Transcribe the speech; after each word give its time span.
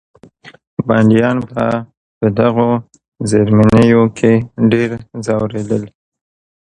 بندیان 0.87 1.37
به 1.49 1.65
په 2.19 2.27
دغو 2.39 2.69
زیرزمینیو 3.29 4.01
کې 4.17 4.33
ډېر 4.71 4.89
ځورېدل. 5.25 5.83